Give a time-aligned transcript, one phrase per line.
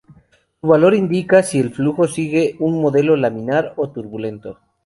[0.59, 4.57] Su valor indica si el flujo sigue un modelo laminar o turbulento.